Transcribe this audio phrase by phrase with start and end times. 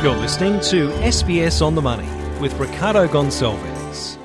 [0.00, 2.06] You're listening to SBS on the Money
[2.38, 4.16] with Ricardo Gonçalves.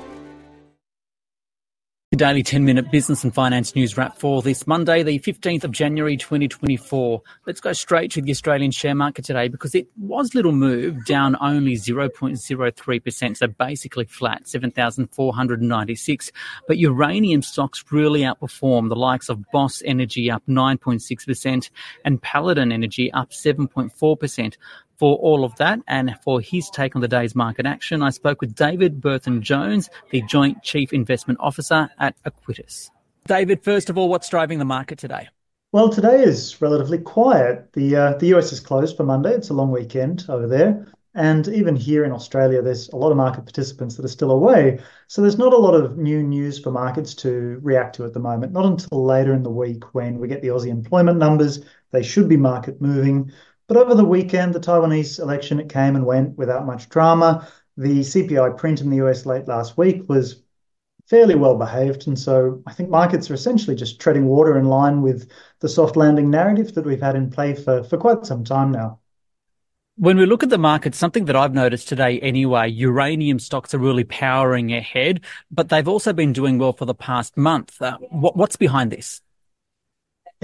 [2.12, 5.72] The daily 10 minute business and finance news wrap for this Monday, the 15th of
[5.72, 7.20] January 2024.
[7.44, 11.36] Let's go straight to the Australian share market today because it was little move, down
[11.40, 16.30] only 0.03%, so basically flat, 7,496.
[16.68, 21.70] But uranium stocks really outperformed the likes of Boss Energy up 9.6%
[22.04, 24.54] and Paladin Energy up 7.4%.
[24.98, 28.40] For all of that and for his take on the day's market action, I spoke
[28.40, 32.90] with David Berthon Jones, the Joint Chief Investment Officer at Aequitas.
[33.26, 35.28] David, first of all, what's driving the market today?
[35.72, 37.72] Well, today is relatively quiet.
[37.72, 39.32] The uh, the US is closed for Monday.
[39.34, 40.86] It's a long weekend over there.
[41.16, 44.80] And even here in Australia, there's a lot of market participants that are still away.
[45.06, 48.20] So there's not a lot of new news for markets to react to at the
[48.20, 51.64] moment, not until later in the week when we get the Aussie employment numbers.
[51.92, 53.32] They should be market moving.
[53.66, 57.48] But over the weekend, the Taiwanese election, it came and went without much drama.
[57.76, 60.42] The CPI print in the US late last week was
[61.06, 62.06] fairly well behaved.
[62.06, 65.96] And so I think markets are essentially just treading water in line with the soft
[65.96, 69.00] landing narrative that we've had in play for, for quite some time now.
[69.96, 73.78] When we look at the market, something that I've noticed today anyway, uranium stocks are
[73.78, 75.20] really powering ahead,
[75.52, 77.80] but they've also been doing well for the past month.
[77.80, 79.20] Uh, what, what's behind this?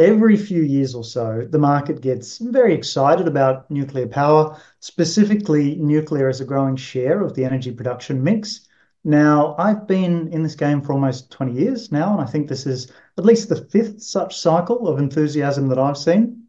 [0.01, 6.29] Every few years or so, the market gets very excited about nuclear power, specifically nuclear
[6.29, 8.67] as a growing share of the energy production mix.
[9.05, 12.67] Now, I've been in this game for almost 20 years now, and I think this
[12.67, 16.45] is at least the fifth such cycle of enthusiasm that I've seen.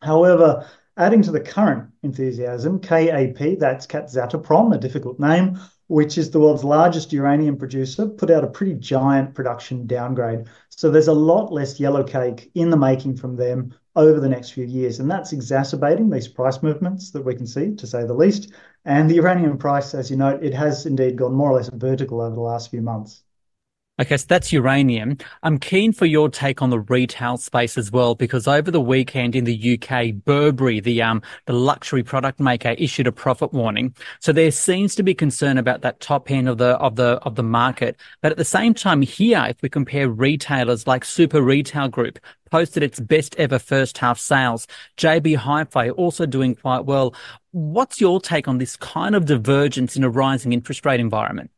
[0.00, 6.40] However, adding to the current enthusiasm, KAP, that's Kazatomprom, a difficult name, which is the
[6.40, 10.46] world's largest uranium producer, put out a pretty giant production downgrade.
[10.76, 14.50] So there's a lot less yellow cake in the making from them over the next
[14.50, 14.98] few years.
[15.00, 18.52] And that's exacerbating these price movements that we can see, to say the least.
[18.84, 22.20] And the uranium price, as you note, it has indeed gone more or less vertical
[22.20, 23.22] over the last few months.
[24.00, 25.18] Okay, so that's uranium.
[25.44, 29.36] I'm keen for your take on the retail space as well, because over the weekend
[29.36, 33.94] in the UK, Burberry, the um the luxury product maker, issued a profit warning.
[34.18, 37.36] So there seems to be concern about that top end of the of the of
[37.36, 37.96] the market.
[38.20, 42.18] But at the same time, here, if we compare retailers like Super Retail Group,
[42.50, 44.66] posted its best ever first half sales.
[44.96, 47.14] JB Hi-Fi also doing quite well.
[47.52, 51.52] What's your take on this kind of divergence in a rising interest rate environment?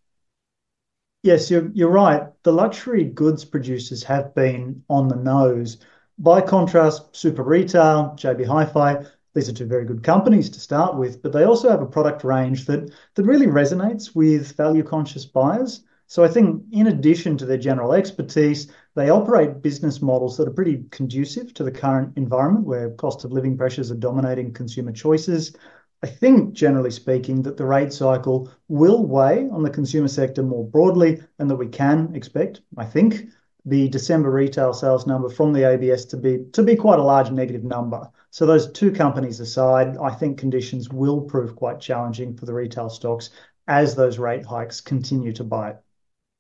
[1.27, 2.23] Yes, you're, you're right.
[2.45, 5.79] The luxury goods producers have been on the nose.
[6.21, 9.05] By contrast, Super Retail, JB Hi-Fi,
[9.35, 12.23] these are two very good companies to start with, but they also have a product
[12.23, 15.83] range that that really resonates with value-conscious buyers.
[16.07, 20.53] So I think in addition to their general expertise, they operate business models that are
[20.53, 25.57] pretty conducive to the current environment where cost of living pressures are dominating consumer choices.
[26.03, 30.65] I think, generally speaking, that the rate cycle will weigh on the consumer sector more
[30.65, 33.29] broadly, and that we can expect, I think,
[33.65, 38.09] the December retail sales number from the ABS to be quite a large negative number.
[38.31, 42.91] So those two companies aside, I think conditions will prove quite challenging for the retail
[42.91, 43.31] stocks
[43.67, 45.77] as those rate hikes continue to bite.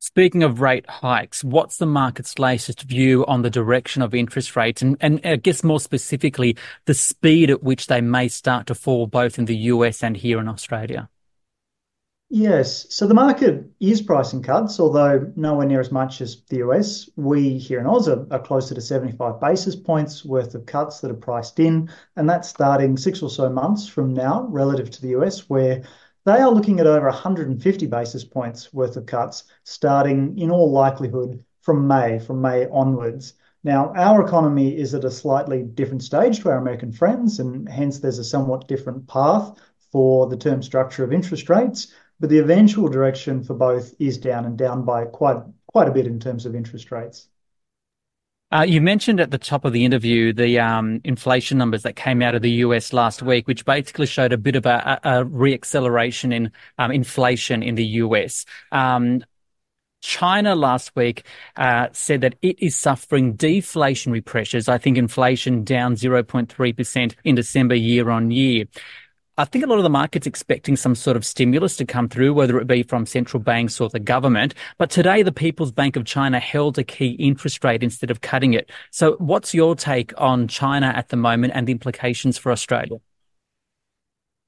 [0.07, 4.81] Speaking of rate hikes, what's the market's latest view on the direction of interest rates
[4.81, 9.09] and, and I guess more specifically, the speed at which they may start to fall
[9.09, 11.11] both in the US and here in Australia?
[12.31, 12.87] Yes.
[12.95, 17.11] So the market is pricing cuts, although nowhere near as much as the US.
[17.17, 21.11] We here in Oz are, are closer to 75 basis points worth of cuts that
[21.11, 25.17] are priced in, and that's starting six or so months from now relative to the
[25.17, 25.83] US, where
[26.27, 31.43] they are looking at over 150 basis points worth of cuts starting in all likelihood
[31.63, 33.35] from May, from May onwards.
[33.63, 38.01] Now, our economy is at a slightly different stage to our American friends, and hence
[38.01, 39.57] there's a somewhat different path
[39.93, 41.93] for the term structure of interest rates.
[42.19, 46.07] But the eventual direction for both is down and down by quite quite a bit
[46.07, 47.29] in terms of interest rates.
[48.53, 52.23] Uh, you mentioned at the top of the interview the um, inflation numbers that came
[52.23, 56.33] out of the US last week, which basically showed a bit of a, a reacceleration
[56.33, 58.45] in um, inflation in the US.
[58.71, 59.25] Um,
[60.01, 61.27] China last week
[61.57, 64.69] uh, said that it is suffering deflationary pressures.
[64.69, 68.67] I think inflation down 0.3% in December year on year.
[69.39, 72.33] I think a lot of the market's expecting some sort of stimulus to come through,
[72.33, 74.55] whether it be from central banks or the government.
[74.79, 78.55] But today, the People's Bank of China held a key interest rate instead of cutting
[78.55, 78.71] it.
[78.91, 82.97] So, what's your take on China at the moment and the implications for Australia?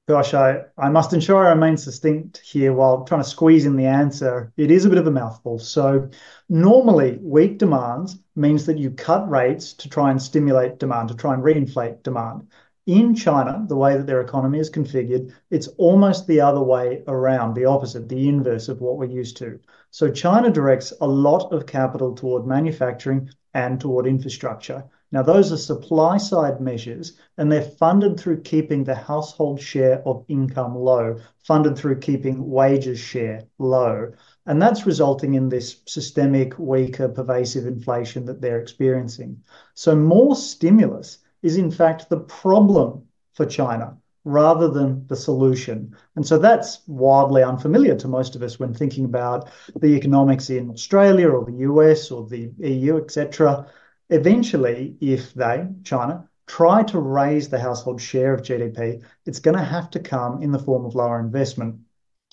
[0.07, 3.85] Gosh, I, I must ensure I remain succinct here while trying to squeeze in the
[3.85, 4.51] answer.
[4.57, 5.59] It is a bit of a mouthful.
[5.59, 6.09] So,
[6.49, 11.35] normally, weak demand means that you cut rates to try and stimulate demand, to try
[11.35, 12.47] and reinflate demand
[12.89, 17.53] In China, the way that their economy is configured, it's almost the other way around,
[17.53, 19.59] the opposite, the inverse of what we're used to.
[19.91, 24.83] So China directs a lot of capital toward manufacturing and toward infrastructure.
[25.11, 30.25] Now, those are supply side measures, and they're funded through keeping the household share of
[30.27, 34.13] income low, funded through keeping wages share low.
[34.47, 39.43] And that's resulting in this systemic, weaker, pervasive inflation that they're experiencing.
[39.75, 43.03] So, more stimulus is in fact the problem
[43.33, 45.95] for China rather than the solution.
[46.15, 50.69] And so that's wildly unfamiliar to most of us when thinking about the economics in
[50.69, 53.67] Australia or the US or the EU, etc.
[54.09, 59.63] Eventually, if they, China, try to raise the household share of GDP, it's going to
[59.63, 61.79] have to come in the form of lower investment,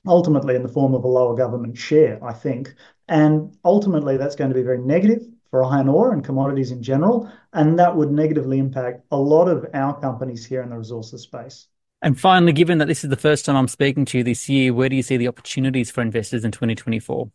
[0.06, 2.74] ultimately in the form of a lower government share, I think.
[3.08, 7.30] And ultimately, that's going to be very negative for iron ore and commodities in general,
[7.52, 11.68] and that would negatively impact a lot of our companies here in the resources space.
[12.02, 14.74] And finally, given that this is the first time I'm speaking to you this year,
[14.74, 17.30] where do you see the opportunities for investors in 2024?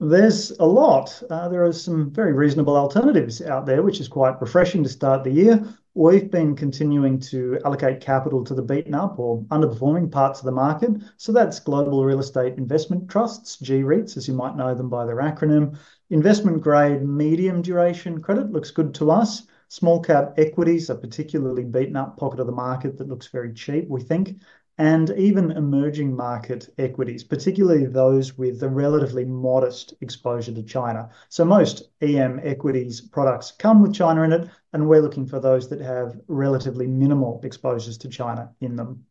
[0.00, 1.22] There's a lot.
[1.30, 5.22] Uh, there are some very reasonable alternatives out there, which is quite refreshing to start
[5.22, 5.64] the year.
[5.94, 10.52] We've been continuing to allocate capital to the beaten up or underperforming parts of the
[10.52, 10.90] market.
[11.16, 15.22] So that's global real estate investment trusts, G-REITs, as you might know them by their
[15.22, 15.78] acronym.
[16.10, 19.46] Investment grade medium duration credit looks good to us.
[19.68, 23.88] Small cap equities, a particularly beaten up pocket of the market that looks very cheap,
[23.88, 24.40] we think
[24.78, 31.08] and even emerging market equities, particularly those with a relatively modest exposure to China.
[31.28, 35.68] So most EM equities products come with China in it, and we're looking for those
[35.68, 39.04] that have relatively minimal exposures to China in them.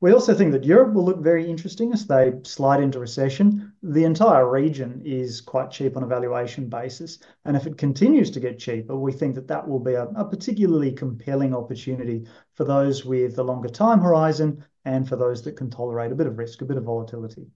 [0.00, 3.72] We also think that Europe will look very interesting as they slide into recession.
[3.82, 8.40] The entire region is quite cheap on a valuation basis, and if it continues to
[8.40, 13.04] get cheaper, we think that that will be a, a particularly compelling opportunity for those
[13.04, 16.62] with a longer time horizon and for those that can tolerate a bit of risk,
[16.62, 17.48] a bit of volatility.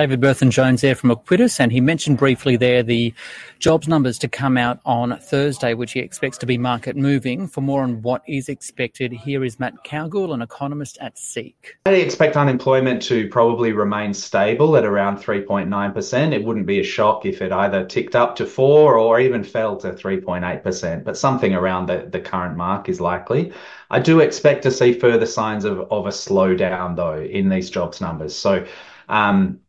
[0.00, 3.12] David Berthon Jones there from Aequitas, and he mentioned briefly there the
[3.58, 7.46] jobs numbers to come out on Thursday, which he expects to be market moving.
[7.46, 11.76] For more on what is expected, here is Matt Cowgill, an economist at Seek.
[11.84, 16.32] I expect unemployment to probably remain stable at around 3.9%.
[16.32, 19.76] It wouldn't be a shock if it either ticked up to 4 or even fell
[19.76, 23.52] to 3.8%, but something around the, the current mark is likely.
[23.90, 28.00] I do expect to see further signs of, of a slowdown, though, in these jobs
[28.00, 28.34] numbers.
[28.34, 28.66] So,
[29.10, 29.60] um,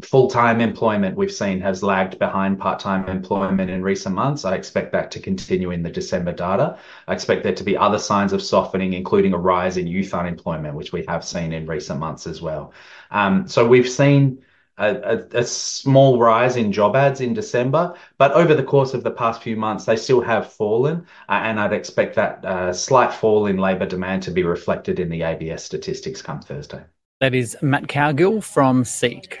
[0.00, 4.44] full-time employment we've seen has lagged behind part-time employment in recent months.
[4.44, 6.78] I expect that to continue in the December data.
[7.06, 10.74] I expect there to be other signs of softening, including a rise in youth unemployment,
[10.74, 12.72] which we have seen in recent months as well.
[13.10, 14.42] Um, so we've seen
[14.78, 19.04] a, a, a, small rise in job ads in December, but over the course of
[19.04, 23.12] the past few months, they still have fallen, uh, and I'd expect that uh, slight
[23.12, 26.82] fall in labour demand to be reflected in the ABS statistics come Thursday.
[27.20, 29.40] That is Matt Cowgill from Seek.